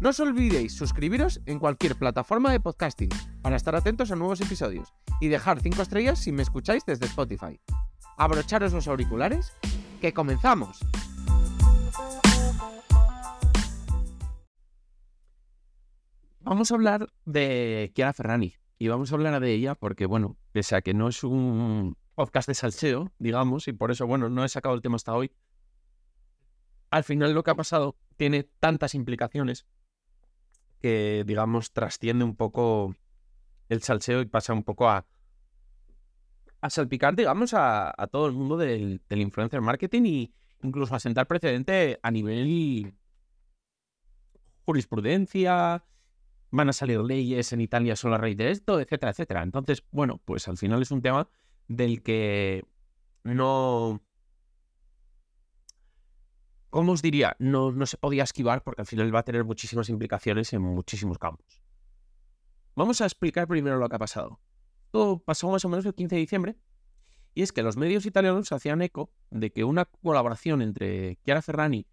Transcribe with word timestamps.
No 0.00 0.10
os 0.10 0.20
olvidéis 0.20 0.76
suscribiros 0.76 1.40
en 1.44 1.58
cualquier 1.58 1.96
plataforma 1.96 2.52
de 2.52 2.60
podcasting 2.60 3.10
para 3.42 3.56
estar 3.56 3.74
atentos 3.74 4.12
a 4.12 4.14
nuevos 4.14 4.40
episodios 4.40 4.94
y 5.20 5.26
dejar 5.26 5.58
5 5.60 5.82
estrellas 5.82 6.20
si 6.20 6.30
me 6.30 6.42
escucháis 6.42 6.86
desde 6.86 7.06
Spotify. 7.06 7.60
Abrocharos 8.16 8.72
los 8.72 8.86
auriculares, 8.86 9.52
que 10.00 10.12
comenzamos. 10.12 10.78
Vamos 16.42 16.70
a 16.70 16.74
hablar 16.76 17.08
de 17.24 17.90
Chiara 17.92 18.12
Ferrani 18.12 18.54
y 18.78 18.86
vamos 18.86 19.10
a 19.10 19.16
hablar 19.16 19.40
de 19.40 19.52
ella 19.52 19.74
porque, 19.74 20.06
bueno, 20.06 20.36
pese 20.52 20.76
a 20.76 20.80
que 20.80 20.94
no 20.94 21.08
es 21.08 21.24
un 21.24 21.96
podcast 22.14 22.46
de 22.46 22.54
salseo, 22.54 23.10
digamos, 23.18 23.66
y 23.66 23.72
por 23.72 23.90
eso, 23.90 24.06
bueno, 24.06 24.28
no 24.28 24.44
he 24.44 24.48
sacado 24.48 24.76
el 24.76 24.80
tema 24.80 24.94
hasta 24.94 25.14
hoy, 25.14 25.32
al 26.90 27.02
final 27.02 27.32
lo 27.32 27.42
que 27.42 27.50
ha 27.50 27.56
pasado 27.56 27.96
tiene 28.16 28.44
tantas 28.44 28.94
implicaciones 28.94 29.66
que, 30.80 31.24
digamos, 31.26 31.72
trasciende 31.72 32.24
un 32.24 32.36
poco 32.36 32.94
el 33.68 33.82
salseo 33.82 34.22
y 34.22 34.26
pasa 34.26 34.52
un 34.52 34.62
poco 34.62 34.88
a, 34.88 35.06
a 36.60 36.70
salpicar, 36.70 37.14
digamos, 37.16 37.54
a, 37.54 37.92
todo 38.10 38.26
el 38.26 38.32
mundo 38.32 38.56
del, 38.56 39.00
influencer 39.10 39.60
marketing 39.60 40.02
y 40.04 40.32
incluso 40.62 40.94
a 40.94 41.00
sentar 41.00 41.26
precedente 41.26 41.98
a 42.02 42.10
nivel 42.10 42.94
jurisprudencia, 44.64 45.84
van 46.50 46.68
a 46.68 46.72
salir 46.72 47.00
leyes 47.00 47.52
en 47.52 47.60
Italia 47.60 47.96
solo 47.96 48.16
a 48.16 48.18
raíz 48.18 48.36
de 48.36 48.50
esto, 48.50 48.80
etcétera, 48.80 49.12
etcétera. 49.12 49.42
Entonces, 49.42 49.82
bueno, 49.90 50.20
pues 50.24 50.46
al 50.48 50.58
final 50.58 50.82
es 50.82 50.90
un 50.90 51.02
tema 51.02 51.28
del 51.68 52.02
que 52.02 52.64
no... 53.24 54.02
¿Cómo 56.70 56.92
os 56.92 57.02
diría? 57.02 57.34
No, 57.38 57.74
se 57.86 57.96
podía 57.96 58.24
esquivar 58.24 58.62
porque 58.62 58.82
al 58.82 58.86
final 58.86 59.14
va 59.14 59.20
a 59.20 59.24
tener 59.24 59.44
muchísimas 59.44 59.88
implicaciones 59.88 60.52
en 60.52 60.62
muchísimos 60.62 61.18
campos. 61.18 61.62
Vamos 62.74 63.00
a 63.00 63.04
explicar 63.04 63.48
primero 63.48 63.78
lo 63.78 63.88
que 63.88 63.96
ha 63.96 63.98
pasado. 63.98 64.40
Todo 64.90 65.18
pasó 65.18 65.50
más 65.50 65.64
o 65.64 65.68
menos 65.68 65.86
el 65.86 65.94
15 65.94 66.14
de 66.14 66.20
diciembre 66.20 66.56
y 67.34 67.42
es 67.42 67.52
que 67.52 67.62
los 67.62 67.76
medios 67.76 68.04
italianos 68.06 68.52
hacían 68.52 68.82
eco 68.82 69.10
de 69.30 69.50
que 69.50 69.64
una 69.64 69.86
colaboración 69.86 70.60
entre 70.62 71.16
Chiara 71.24 71.42
Ferrani 71.42 71.86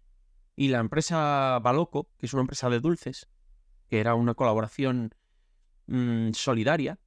y 0.56 0.68
la 0.68 0.78
empresa 0.78 1.58
Baloco, 1.62 2.10
que 2.18 2.26
es 2.26 2.32
una 2.32 2.42
empresa 2.42 2.68
de 2.70 2.80
dulces, 2.80 3.28
que 3.88 4.00
era 4.00 4.14
una 4.14 4.34
colaboración 4.34 5.14
mmm, 5.86 6.32
solidaria, 6.32 6.98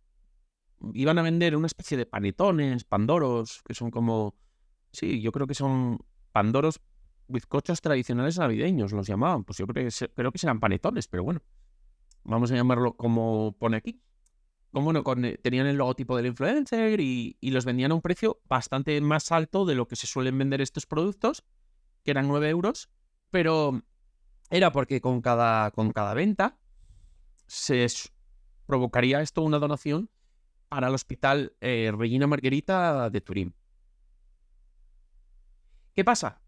iban 0.94 1.18
a 1.18 1.22
vender 1.22 1.56
una 1.56 1.68
especie 1.68 1.98
de 1.98 2.06
panetones, 2.06 2.84
pandoros, 2.84 3.62
que 3.64 3.74
son 3.74 3.92
como, 3.92 4.36
sí, 4.92 5.22
yo 5.22 5.32
creo 5.32 5.48
que 5.48 5.56
son 5.56 6.00
pandoros 6.32 6.80
bizcochos 7.30 7.82
tradicionales 7.82 8.38
navideños, 8.38 8.92
los 8.92 9.08
llamaban. 9.08 9.44
Pues 9.44 9.58
yo 9.58 9.68
creo 9.68 9.88
que, 9.88 10.08
creo 10.16 10.32
que 10.32 10.38
serán 10.38 10.60
panetones, 10.60 11.08
pero 11.08 11.24
bueno, 11.24 11.42
vamos 12.24 12.52
a 12.52 12.56
llamarlo 12.56 12.96
como 12.96 13.56
pone 13.58 13.78
aquí. 13.78 14.02
Como 14.72 14.86
bueno, 14.86 15.04
con, 15.04 15.26
eh, 15.26 15.38
tenían 15.42 15.66
el 15.68 15.78
logotipo 15.78 16.16
del 16.16 16.28
influencer 16.28 17.00
y, 17.00 17.38
y, 17.40 17.52
los 17.52 17.66
vendían 17.66 17.92
a 17.92 17.96
un 17.96 18.02
precio 18.02 18.40
bastante 18.48 19.00
más 19.02 19.32
alto 19.32 19.66
de 19.66 19.74
lo 19.74 19.88
que 19.88 19.96
se 19.96 20.06
suelen 20.06 20.38
vender 20.38 20.62
estos 20.62 20.86
productos, 20.86 21.44
que 22.04 22.12
eran 22.12 22.28
9 22.28 22.50
euros, 22.50 22.90
pero 23.32 23.82
era 24.50 24.72
porque 24.72 25.02
con 25.02 25.22
cada, 25.22 25.72
con 25.72 25.92
cada 25.92 26.14
venta 26.14 26.58
se 27.48 27.88
provocaría 28.66 29.22
esto 29.22 29.42
una 29.42 29.60
donación 29.60 30.10
para 30.70 30.88
el 30.88 30.94
Hospital 30.94 31.54
eh, 31.62 31.92
Regina 31.96 32.28
Margherita 32.28 33.10
de 33.10 33.22
Turín. 33.22 33.56
¿Qué 35.96 36.04
pasa? 36.04 36.42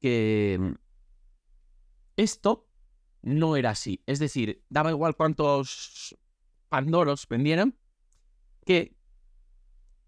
Que 0.00 0.58
mm, 0.60 0.74
esto 2.16 2.68
no 3.22 3.56
era 3.56 3.70
así. 3.70 4.02
Es 4.06 4.18
decir, 4.18 4.62
daba 4.68 4.90
igual 4.90 5.16
cuántos 5.16 6.16
Pandoros 6.68 7.26
vendieran, 7.28 7.76
que 8.64 8.96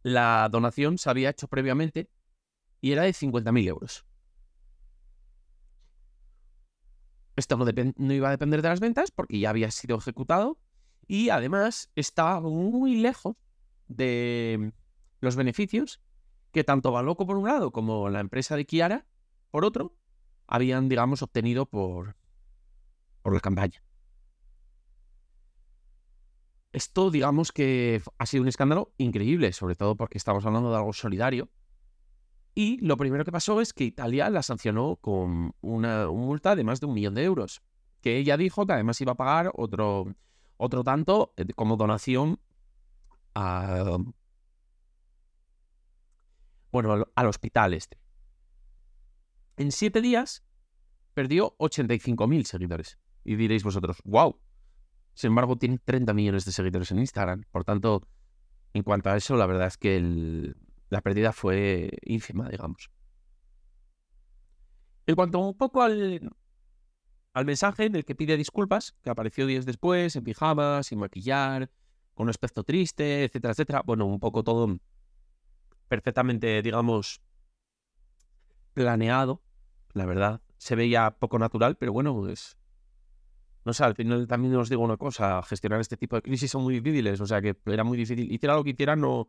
la 0.02 0.48
donación 0.50 0.98
se 0.98 1.10
había 1.10 1.30
hecho 1.30 1.48
previamente 1.48 2.10
y 2.80 2.92
era 2.92 3.02
de 3.02 3.12
50.000 3.12 3.68
euros. 3.68 4.04
Esto 7.36 7.56
no, 7.56 7.64
no, 7.96 8.12
iba 8.12 8.28
a 8.28 8.32
depender 8.32 8.62
de 8.62 8.68
las 8.68 8.80
ventas 8.80 9.10
porque 9.10 9.38
ya 9.38 9.50
había 9.50 9.70
sido 9.70 9.96
ejecutado 9.96 10.58
y 11.06 11.30
además 11.30 11.90
está 11.94 12.40
muy 12.40 12.96
lejos 12.96 13.36
de 13.86 14.72
los 15.20 15.36
beneficios 15.36 16.00
que 16.52 16.64
tanto 16.64 16.92
Baloco 16.92 17.26
por 17.26 17.36
un 17.36 17.46
lado 17.46 17.70
como 17.70 18.08
la 18.08 18.20
empresa 18.20 18.56
de 18.56 18.66
Kiara 18.66 19.06
por 19.50 19.64
otro 19.64 19.94
habían, 20.46 20.88
digamos, 20.88 21.22
obtenido 21.22 21.66
por, 21.66 22.16
por 23.22 23.34
la 23.34 23.40
campaña. 23.40 23.82
Esto, 26.72 27.10
digamos 27.10 27.50
que 27.52 28.02
ha 28.18 28.26
sido 28.26 28.42
un 28.42 28.48
escándalo 28.48 28.92
increíble, 28.98 29.52
sobre 29.52 29.74
todo 29.74 29.96
porque 29.96 30.18
estamos 30.18 30.44
hablando 30.44 30.70
de 30.70 30.76
algo 30.76 30.92
solidario. 30.92 31.48
Y 32.54 32.78
lo 32.84 32.96
primero 32.96 33.24
que 33.24 33.32
pasó 33.32 33.60
es 33.60 33.72
que 33.72 33.84
Italia 33.84 34.28
la 34.30 34.42
sancionó 34.42 34.96
con 34.96 35.54
una, 35.60 36.08
multa 36.08 36.56
de 36.56 36.64
más 36.64 36.80
de 36.80 36.86
un 36.86 36.94
millón 36.94 37.14
de 37.14 37.24
euros, 37.24 37.62
que 38.00 38.16
ella 38.16 38.36
dijo 38.36 38.66
que 38.66 38.72
además 38.72 39.00
iba 39.00 39.12
a 39.12 39.16
pagar 39.16 39.50
otro, 39.54 40.14
otro 40.56 40.84
tanto 40.84 41.32
eh, 41.36 41.46
como 41.54 41.76
donación 41.76 42.38
a, 43.34 43.98
bueno, 46.70 46.92
al, 46.92 47.06
al 47.14 47.26
hospital 47.26 47.74
este. 47.74 47.98
En 49.58 49.72
siete 49.72 50.00
días 50.00 50.44
perdió 51.14 51.56
85.000 51.58 52.44
seguidores. 52.44 52.96
Y 53.24 53.34
diréis 53.34 53.64
vosotros, 53.64 53.98
wow. 54.04 54.40
Sin 55.14 55.28
embargo, 55.28 55.56
tiene 55.56 55.78
30 55.84 56.14
millones 56.14 56.44
de 56.44 56.52
seguidores 56.52 56.92
en 56.92 57.00
Instagram. 57.00 57.42
Por 57.50 57.64
tanto, 57.64 58.06
en 58.72 58.84
cuanto 58.84 59.10
a 59.10 59.16
eso, 59.16 59.36
la 59.36 59.46
verdad 59.46 59.66
es 59.66 59.76
que 59.76 60.54
la 60.90 61.00
pérdida 61.00 61.32
fue 61.32 61.90
ínfima, 62.02 62.48
digamos. 62.48 62.88
En 65.06 65.16
cuanto 65.16 65.40
un 65.40 65.56
poco 65.56 65.82
al, 65.82 66.30
al 67.32 67.44
mensaje 67.44 67.86
en 67.86 67.96
el 67.96 68.04
que 68.04 68.14
pide 68.14 68.36
disculpas, 68.36 68.94
que 69.02 69.10
apareció 69.10 69.44
días 69.44 69.66
después, 69.66 70.14
en 70.14 70.22
pijama, 70.22 70.84
sin 70.84 71.00
maquillar, 71.00 71.68
con 72.14 72.26
un 72.26 72.30
aspecto 72.30 72.62
triste, 72.62 73.24
etcétera, 73.24 73.52
etcétera. 73.52 73.82
Bueno, 73.84 74.06
un 74.06 74.20
poco 74.20 74.44
todo 74.44 74.78
perfectamente, 75.88 76.62
digamos, 76.62 77.20
planeado, 78.72 79.42
la 79.92 80.06
verdad. 80.06 80.40
Se 80.56 80.74
veía 80.74 81.10
poco 81.12 81.38
natural, 81.38 81.76
pero 81.76 81.92
bueno, 81.92 82.14
pues... 82.14 82.56
No 83.64 83.72
sé, 83.74 83.84
al 83.84 83.94
final 83.94 84.26
también 84.26 84.54
os 84.56 84.70
digo 84.70 84.82
una 84.82 84.96
cosa, 84.96 85.42
gestionar 85.42 85.80
este 85.80 85.96
tipo 85.96 86.16
de 86.16 86.22
crisis 86.22 86.50
son 86.50 86.62
muy 86.62 86.74
difíciles, 86.74 87.20
o 87.20 87.26
sea 87.26 87.42
que 87.42 87.54
era 87.66 87.84
muy 87.84 87.98
difícil. 87.98 88.32
Hiciera 88.32 88.54
lo 88.54 88.64
que 88.64 88.70
hiciera, 88.70 88.96
no, 88.96 89.28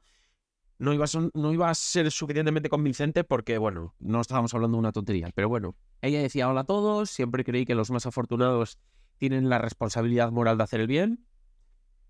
no 0.77 0.93
iba, 0.93 1.03
a 1.03 1.07
ser, 1.07 1.29
no 1.33 1.51
iba 1.51 1.69
a 1.69 1.75
ser 1.75 2.09
suficientemente 2.09 2.69
convincente 2.69 3.25
porque, 3.25 3.57
bueno, 3.57 3.95
no 3.99 4.21
estábamos 4.21 4.53
hablando 4.53 4.77
de 4.77 4.79
una 4.79 4.91
tontería. 4.93 5.29
Pero 5.35 5.49
bueno, 5.49 5.75
ella 6.01 6.21
decía 6.21 6.47
hola 6.47 6.61
a 6.61 6.63
todos, 6.63 7.09
siempre 7.09 7.43
creí 7.43 7.65
que 7.65 7.75
los 7.75 7.91
más 7.91 8.05
afortunados 8.05 8.79
tienen 9.17 9.49
la 9.49 9.57
responsabilidad 9.57 10.31
moral 10.31 10.57
de 10.57 10.63
hacer 10.63 10.79
el 10.79 10.87
bien. 10.87 11.25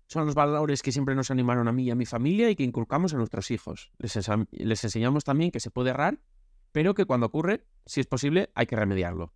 Son 0.06 0.24
los 0.24 0.36
valores 0.36 0.82
que 0.82 0.92
siempre 0.92 1.16
nos 1.16 1.30
animaron 1.32 1.66
a 1.66 1.72
mí 1.72 1.84
y 1.84 1.90
a 1.90 1.96
mi 1.96 2.06
familia 2.06 2.48
y 2.48 2.56
que 2.56 2.62
inculcamos 2.62 3.12
a 3.12 3.16
nuestros 3.16 3.50
hijos. 3.50 3.90
Les, 3.98 4.16
les 4.50 4.84
enseñamos 4.84 5.24
también 5.24 5.50
que 5.50 5.60
se 5.60 5.70
puede 5.70 5.90
errar, 5.90 6.20
pero 6.72 6.94
que 6.94 7.04
cuando 7.04 7.26
ocurre, 7.26 7.66
si 7.86 8.00
es 8.00 8.06
posible, 8.06 8.50
hay 8.54 8.66
que 8.66 8.76
remediarlo. 8.76 9.32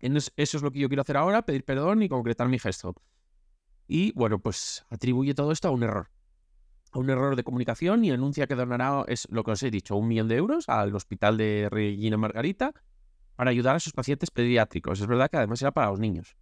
Eso 0.00 0.30
es 0.36 0.62
lo 0.62 0.70
que 0.70 0.78
yo 0.78 0.88
quiero 0.88 1.02
hacer 1.02 1.16
ahora, 1.16 1.42
pedir 1.42 1.64
perdón 1.64 2.02
y 2.02 2.08
concretar 2.08 2.48
mi 2.48 2.58
gesto. 2.58 2.94
Y 3.86 4.12
bueno, 4.12 4.38
pues 4.38 4.84
atribuye 4.90 5.34
todo 5.34 5.50
esto 5.50 5.68
a 5.68 5.70
un 5.70 5.82
error 5.82 6.08
a 6.92 6.98
un 6.98 7.10
error 7.10 7.36
de 7.36 7.44
comunicación 7.44 8.04
y 8.04 8.10
anuncia 8.10 8.46
que 8.46 8.54
donará, 8.54 9.04
es 9.08 9.28
lo 9.30 9.44
que 9.44 9.52
os 9.52 9.62
he 9.62 9.70
dicho, 9.70 9.96
un 9.96 10.08
millón 10.08 10.28
de 10.28 10.36
euros 10.36 10.68
al 10.68 10.94
hospital 10.94 11.36
de 11.36 11.68
Regina 11.70 12.16
Margarita 12.16 12.72
para 13.36 13.50
ayudar 13.50 13.76
a 13.76 13.80
sus 13.80 13.92
pacientes 13.92 14.30
pediátricos. 14.30 15.00
Es 15.00 15.06
verdad 15.06 15.30
que 15.30 15.36
además 15.36 15.60
era 15.62 15.72
para 15.72 15.90
los 15.90 16.00
niños. 16.00 16.36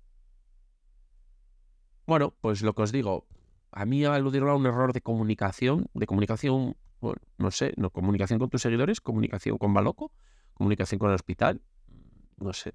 Bueno, 2.07 2.35
pues 2.41 2.63
lo 2.63 2.75
que 2.75 2.83
os 2.83 2.93
digo, 2.93 3.27
a 3.73 3.85
mí 3.85 4.05
aludirlo 4.05 4.53
a 4.53 4.57
un 4.57 4.67
error 4.67 4.93
de 4.93 5.01
comunicación, 5.01 5.89
de 5.93 6.07
comunicación, 6.07 6.77
no 7.38 7.50
sé, 7.50 7.73
no, 7.76 7.91
comunicación 7.91 8.38
con 8.38 8.50
tus 8.50 8.62
seguidores, 8.62 9.00
comunicación 9.00 9.58
con 9.58 9.73
Baloco, 9.75 10.12
comunicación 10.55 10.99
con 10.99 11.11
el 11.11 11.14
hospital, 11.14 11.62
no 12.37 12.53
sé. 12.53 12.75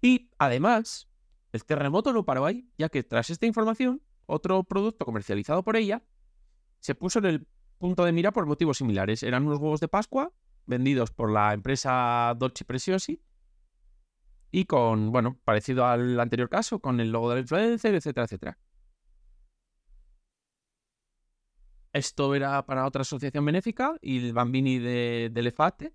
Y 0.00 0.30
además, 0.38 1.08
el 1.52 1.64
terremoto 1.64 2.12
no 2.12 2.24
paró 2.24 2.44
ahí, 2.44 2.68
ya 2.76 2.88
que 2.88 3.02
tras 3.02 3.30
esta 3.30 3.46
información, 3.46 4.02
otro 4.26 4.62
producto 4.64 5.04
comercializado 5.04 5.62
por 5.62 5.76
ella 5.76 6.02
se 6.80 6.94
puso 6.94 7.18
en 7.20 7.24
el 7.26 7.46
punto 7.78 8.04
de 8.04 8.12
mira 8.12 8.32
por 8.32 8.46
motivos 8.46 8.78
similares. 8.78 9.22
Eran 9.22 9.46
unos 9.46 9.58
huevos 9.58 9.80
de 9.80 9.88
Pascua 9.88 10.32
vendidos 10.66 11.10
por 11.10 11.30
la 11.30 11.52
empresa 11.52 12.34
Dolce 12.36 12.64
Preciosi 12.64 13.22
y 14.50 14.66
con, 14.66 15.10
bueno, 15.10 15.38
parecido 15.44 15.86
al 15.86 16.18
anterior 16.20 16.48
caso, 16.48 16.78
con 16.78 17.00
el 17.00 17.10
logo 17.10 17.30
del 17.30 17.40
influencer, 17.40 17.94
etcétera, 17.94 18.24
etcétera. 18.24 18.58
Esto 21.94 22.34
era 22.34 22.66
para 22.66 22.86
otra 22.86 23.02
asociación 23.02 23.44
benéfica, 23.44 23.94
y 24.02 24.18
el 24.18 24.32
Bambini 24.32 24.80
de, 24.80 25.30
de 25.32 25.42
Lefate. 25.42 25.94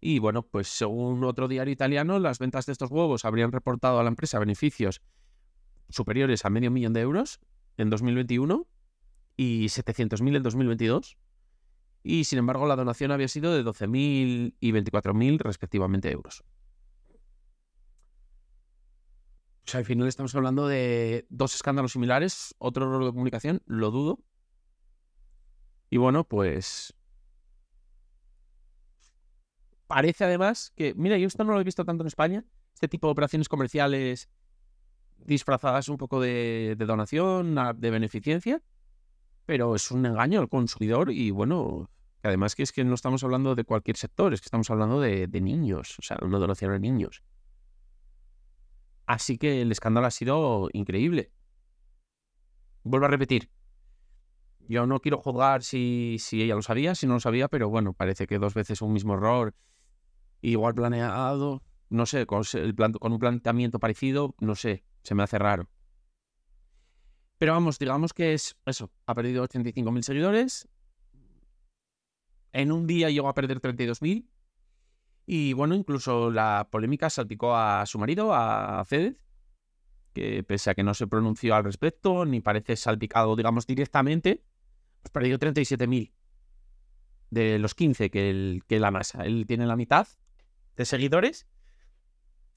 Y 0.00 0.20
bueno, 0.20 0.44
pues 0.44 0.68
según 0.68 1.24
otro 1.24 1.48
diario 1.48 1.72
italiano, 1.72 2.20
las 2.20 2.38
ventas 2.38 2.66
de 2.66 2.72
estos 2.72 2.90
huevos 2.90 3.24
habrían 3.24 3.50
reportado 3.50 3.98
a 3.98 4.04
la 4.04 4.08
empresa 4.08 4.38
beneficios 4.38 5.02
superiores 5.88 6.44
a 6.44 6.50
medio 6.50 6.70
millón 6.70 6.92
de 6.92 7.00
euros 7.00 7.40
en 7.76 7.90
2021 7.90 8.66
y 9.36 9.64
700.000 9.64 10.36
en 10.36 10.42
2022. 10.44 11.18
Y 12.04 12.24
sin 12.24 12.38
embargo, 12.38 12.66
la 12.66 12.76
donación 12.76 13.10
había 13.10 13.26
sido 13.26 13.52
de 13.54 13.64
12.000 13.64 14.54
y 14.60 14.72
24.000 14.72 15.38
respectivamente 15.40 16.12
euros. 16.12 16.44
O 19.66 19.70
sea, 19.70 19.78
al 19.78 19.84
final 19.84 20.06
estamos 20.06 20.32
hablando 20.36 20.68
de 20.68 21.26
dos 21.28 21.56
escándalos 21.56 21.92
similares, 21.92 22.54
otro 22.58 22.84
error 22.84 23.04
de 23.04 23.10
comunicación, 23.10 23.62
lo 23.66 23.90
dudo. 23.90 24.20
Y 25.94 25.96
bueno, 25.96 26.24
pues 26.24 26.92
parece 29.86 30.24
además 30.24 30.72
que, 30.74 30.92
mira, 30.96 31.16
yo 31.18 31.28
esto 31.28 31.44
no 31.44 31.52
lo 31.52 31.60
he 31.60 31.62
visto 31.62 31.84
tanto 31.84 32.02
en 32.02 32.08
España, 32.08 32.44
este 32.72 32.88
tipo 32.88 33.06
de 33.06 33.12
operaciones 33.12 33.48
comerciales 33.48 34.28
disfrazadas 35.18 35.88
un 35.88 35.96
poco 35.96 36.20
de, 36.20 36.74
donación, 36.80 37.56
de 37.76 37.90
beneficencia, 37.90 38.60
pero 39.46 39.76
es 39.76 39.88
un 39.92 40.04
engaño 40.04 40.40
al 40.40 40.48
consumidor 40.48 41.12
y 41.12 41.30
bueno, 41.30 41.88
además 42.24 42.56
que 42.56 42.64
es 42.64 42.72
que 42.72 42.82
no 42.82 42.96
estamos 42.96 43.22
hablando 43.22 43.54
de 43.54 43.62
cualquier 43.62 43.96
sector, 43.96 44.34
es 44.34 44.40
que 44.40 44.46
estamos 44.46 44.68
hablando 44.70 45.00
de, 45.00 45.28
de 45.28 45.40
niños, 45.40 45.96
o 46.00 46.02
sea, 46.02 46.18
una 46.22 46.40
donación 46.40 46.72
a 46.72 46.78
niños. 46.80 47.22
Así 49.06 49.38
que 49.38 49.62
el 49.62 49.70
escándalo 49.70 50.08
ha 50.08 50.10
sido 50.10 50.70
increíble. 50.72 51.30
Vuelvo 52.82 53.06
a 53.06 53.10
repetir, 53.10 53.48
yo 54.68 54.86
no 54.86 55.00
quiero 55.00 55.18
juzgar 55.18 55.62
si, 55.62 56.16
si 56.18 56.42
ella 56.42 56.54
lo 56.54 56.62
sabía, 56.62 56.94
si 56.94 57.06
no 57.06 57.14
lo 57.14 57.20
sabía, 57.20 57.48
pero 57.48 57.68
bueno, 57.68 57.92
parece 57.92 58.26
que 58.26 58.38
dos 58.38 58.54
veces 58.54 58.82
un 58.82 58.92
mismo 58.92 59.14
error, 59.14 59.54
igual 60.40 60.74
planeado, 60.74 61.62
no 61.90 62.06
sé, 62.06 62.26
con, 62.26 62.42
el 62.54 62.74
con 62.74 63.12
un 63.12 63.18
planteamiento 63.18 63.78
parecido, 63.78 64.34
no 64.40 64.54
sé, 64.54 64.84
se 65.02 65.14
me 65.14 65.22
hace 65.22 65.38
raro. 65.38 65.68
Pero 67.38 67.52
vamos, 67.52 67.78
digamos 67.78 68.12
que 68.12 68.34
es 68.34 68.56
eso, 68.64 68.90
ha 69.06 69.14
perdido 69.14 69.44
85.000 69.44 70.02
seguidores, 70.02 70.68
en 72.52 72.72
un 72.72 72.86
día 72.86 73.10
llegó 73.10 73.28
a 73.28 73.34
perder 73.34 73.60
32.000 73.60 74.28
y 75.26 75.52
bueno, 75.54 75.74
incluso 75.74 76.30
la 76.30 76.68
polémica 76.70 77.10
salpicó 77.10 77.56
a 77.56 77.84
su 77.86 77.98
marido, 77.98 78.32
a 78.34 78.84
Fedez, 78.84 79.16
que 80.12 80.42
pese 80.44 80.70
a 80.70 80.74
que 80.74 80.82
no 80.82 80.94
se 80.94 81.06
pronunció 81.06 81.54
al 81.54 81.64
respecto, 81.64 82.24
ni 82.24 82.40
parece 82.40 82.76
salpicado, 82.76 83.34
digamos, 83.34 83.66
directamente, 83.66 84.44
pues 85.04 85.12
perdió 85.12 85.38
37.000 85.38 86.12
de 87.30 87.58
los 87.58 87.74
15 87.74 88.10
que, 88.10 88.30
el, 88.30 88.62
que 88.66 88.80
la 88.80 88.90
masa. 88.90 89.24
Él 89.24 89.44
tiene 89.46 89.66
la 89.66 89.76
mitad 89.76 90.08
de 90.76 90.84
seguidores 90.86 91.46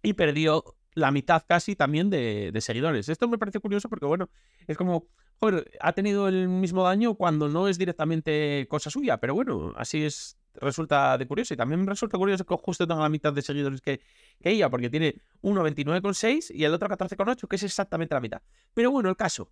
y 0.01 0.13
perdió 0.13 0.77
la 0.93 1.11
mitad 1.11 1.43
casi 1.45 1.75
también 1.75 2.09
de, 2.09 2.57
seguidores. 2.61 3.09
Esto 3.09 3.27
me 3.27 3.37
parece 3.37 3.59
curioso 3.59 3.89
porque, 3.89 4.05
bueno, 4.05 4.29
es 4.65 4.77
como, 4.77 5.07
joder, 5.39 5.69
ha 5.81 5.91
tenido 5.91 6.27
el 6.29 6.47
mismo 6.47 6.83
daño 6.83 7.15
cuando 7.15 7.49
no 7.49 7.67
es 7.67 7.77
directamente 7.77 8.65
cosa 8.69 8.89
suya, 8.89 9.17
pero 9.17 9.35
bueno, 9.35 9.73
así 9.75 10.05
es, 10.05 10.37
resulta 10.55 11.17
de 11.17 11.27
curioso. 11.27 11.53
Y 11.53 11.57
también 11.57 11.85
resulta 11.85 12.17
curioso 12.17 12.45
que 12.45 12.55
justo 12.55 12.87
tenga 12.87 13.01
la 13.01 13.09
mitad 13.09 13.33
de 13.33 13.41
seguidores 13.41 13.81
que, 13.81 13.99
que 14.41 14.51
ella, 14.51 14.69
porque 14.69 14.89
tiene 14.89 15.21
uno 15.41 15.67
29,6 15.67 16.51
y 16.55 16.63
el 16.63 16.73
otro 16.73 16.87
14,8, 16.87 17.47
que 17.47 17.57
es 17.57 17.63
exactamente 17.63 18.15
la 18.15 18.21
mitad. 18.21 18.41
Pero 18.73 18.89
bueno, 18.89 19.09
el 19.09 19.17
caso, 19.17 19.51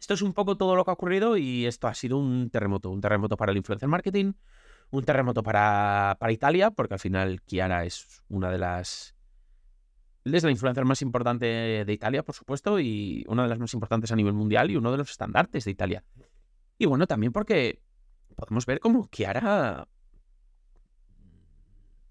esto 0.00 0.14
es 0.14 0.22
un 0.22 0.32
poco 0.32 0.56
todo 0.56 0.74
lo 0.74 0.84
que 0.84 0.90
ha 0.90 0.94
ocurrido 0.94 1.36
y 1.36 1.66
esto 1.66 1.86
ha 1.86 1.94
sido 1.94 2.16
un 2.16 2.48
terremoto, 2.48 2.90
un 2.90 3.02
terremoto 3.02 3.36
para 3.36 3.52
el 3.52 3.58
influencer 3.58 3.86
marketing, 3.86 4.32
un 4.90 5.04
terremoto 5.04 5.42
para, 5.42 6.16
para 6.18 6.32
Italia, 6.32 6.70
porque 6.70 6.94
al 6.94 7.00
final 7.00 7.40
Chiara 7.44 7.84
es 7.84 8.22
una 8.28 8.50
de 8.50 8.58
las... 8.58 9.14
Es 10.24 10.42
la 10.42 10.50
influencer 10.50 10.84
más 10.86 11.02
importante 11.02 11.46
de 11.84 11.92
Italia, 11.92 12.22
por 12.22 12.34
supuesto, 12.34 12.80
y 12.80 13.24
una 13.28 13.42
de 13.42 13.50
las 13.50 13.58
más 13.58 13.74
importantes 13.74 14.10
a 14.10 14.16
nivel 14.16 14.32
mundial 14.32 14.70
y 14.70 14.76
uno 14.76 14.90
de 14.90 14.98
los 14.98 15.10
estandartes 15.10 15.64
de 15.66 15.70
Italia. 15.70 16.04
Y 16.78 16.86
bueno, 16.86 17.06
también 17.06 17.32
porque 17.32 17.82
podemos 18.36 18.64
ver 18.64 18.80
cómo 18.80 19.06
Chiara, 19.12 19.86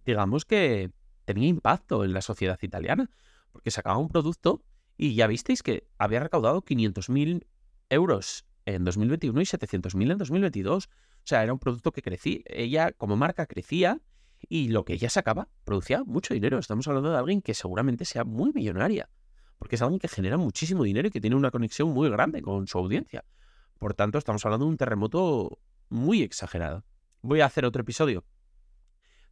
digamos 0.06 0.45
que 0.45 0.91
tenía 1.25 1.47
impacto 1.47 2.03
en 2.03 2.13
la 2.13 2.21
sociedad 2.21 2.59
italiana, 2.62 3.09
porque 3.51 3.71
sacaba 3.71 3.97
un 3.97 4.09
producto 4.09 4.63
y 4.95 5.15
ya 5.15 5.25
visteis 5.27 5.63
que 5.63 5.88
había 5.97 6.19
recaudado 6.19 6.62
500.000 6.62 7.45
euros 7.89 8.45
en 8.65 8.83
2021 8.83 9.41
y 9.41 9.45
700.000 9.45 10.12
en 10.12 10.18
2022. 10.18 10.88
O 10.88 10.89
sea, 11.24 11.44
era 11.44 11.53
un 11.53 11.59
producto 11.59 11.91
que 11.91 12.01
crecía, 12.01 12.39
ella 12.45 12.91
como 12.94 13.15
marca 13.15 13.45
crecía 13.45 14.01
y 14.47 14.69
lo 14.69 14.86
que 14.86 14.94
ella 14.94 15.09
sacaba 15.09 15.50
producía 15.63 16.03
mucho 16.03 16.33
dinero. 16.33 16.57
Estamos 16.57 16.88
hablando 16.88 17.12
de 17.12 17.18
alguien 17.18 17.41
que 17.41 17.53
seguramente 17.53 18.06
sea 18.06 18.24
muy 18.24 18.51
millonaria, 18.53 19.09
porque 19.57 19.75
es 19.75 19.81
alguien 19.81 20.00
que 20.00 20.07
genera 20.07 20.38
muchísimo 20.38 20.83
dinero 20.83 21.07
y 21.07 21.12
que 21.12 21.21
tiene 21.21 21.36
una 21.36 21.51
conexión 21.51 21.89
muy 21.89 22.09
grande 22.09 22.41
con 22.41 22.68
su 22.68 22.77
audiencia. 22.77 23.25
Por 23.77 23.94
tanto, 23.94 24.18
estamos 24.18 24.45
hablando 24.45 24.65
de 24.65 24.71
un 24.71 24.77
terremoto 24.77 25.59
muy 25.89 26.21
exagerado. 26.21 26.86
Voy 27.21 27.41
a 27.41 27.45
hacer 27.45 27.65
otro 27.65 27.81
episodio 27.81 28.24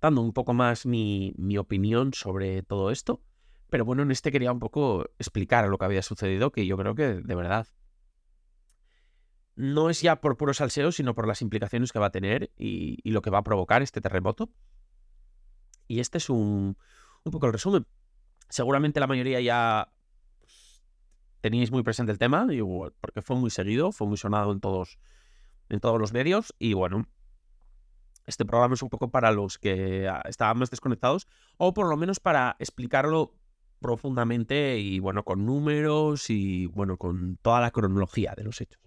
dando 0.01 0.21
un 0.21 0.33
poco 0.33 0.54
más 0.54 0.86
mi, 0.86 1.33
mi 1.38 1.57
opinión 1.57 2.13
sobre 2.13 2.63
todo 2.63 2.92
esto. 2.92 3.21
Pero 3.69 3.83
bueno, 3.83 4.04
en 4.04 4.12
este 4.12 4.31
quería 4.31 4.51
un 4.51 4.59
poco 4.59 5.06
explicar 5.19 5.68
lo 5.68 5.77
que 5.77 5.86
había 5.86 6.01
sucedido, 6.01 6.51
que 6.51 6.65
yo 6.65 6.77
creo 6.77 6.95
que 6.95 7.15
de 7.15 7.36
verdad 7.36 7.68
no 9.57 9.89
es 9.89 10.01
ya 10.01 10.21
por 10.21 10.38
puro 10.38 10.54
salseo, 10.54 10.92
sino 10.92 11.15
por 11.15 11.27
las 11.27 11.42
implicaciones 11.42 11.92
que 11.92 11.98
va 11.98 12.06
a 12.06 12.12
tener 12.12 12.51
y, 12.57 13.01
lo 13.09 13.24
que 13.24 13.31
va 13.31 13.39
a 13.39 13.44
provocar 13.44 13.81
este 13.81 14.01
terremoto. 14.01 14.51
Y 15.87 15.99
este 15.99 16.19
es 16.19 16.30
un, 16.30 16.78
un 17.23 17.31
poco 17.31 17.47
el 17.47 17.54
resumen. 17.54 17.87
Seguramente 18.49 18.99
la 18.99 19.07
mayoría 19.07 19.42
ya 19.42 19.92
teníais 21.42 21.71
muy 21.71 21.81
presente 21.81 22.11
el 22.11 22.19
tema, 22.19 22.45
porque 23.02 23.23
fue 23.23 23.35
muy 23.35 23.49
seguido, 23.49 23.92
fue 23.92 24.06
muy 24.06 24.18
sonado 24.18 24.52
en 24.52 24.59
todos, 24.59 24.99
en 25.69 25.80
todos 25.80 25.99
los 25.99 26.14
medios. 26.14 26.54
Y 26.59 26.73
bueno, 26.73 27.07
este 28.28 28.45
programa 28.45 28.76
es 28.76 28.83
un 28.83 28.90
poco 28.90 29.09
para 29.09 29.31
los 29.31 29.57
que 29.57 30.07
ah, 30.07 30.21
estaban 30.26 30.59
más 30.59 30.69
desconectados, 30.69 31.26
o 31.57 31.73
por 31.73 31.90
lo 31.90 31.97
menos 31.97 32.19
para 32.19 32.56
explicarlo 32.59 33.33
profundamente 33.80 34.78
y 34.78 34.99
bueno, 34.99 35.23
con 35.23 35.47
números 35.47 36.30
y 36.30 36.68
bueno, 36.68 36.97
con 36.97 37.37
toda 37.37 37.59
la 37.59 37.71
cronología 37.71 38.35
de 38.37 38.44
los 38.44 38.61
hechos. 38.61 38.87